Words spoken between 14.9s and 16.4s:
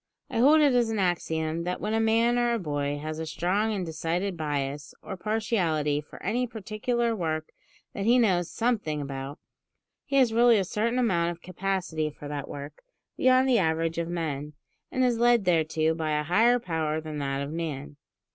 and is led thereto by a